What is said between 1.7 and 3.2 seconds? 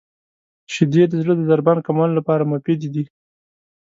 کمولو لپاره مفیدې دي.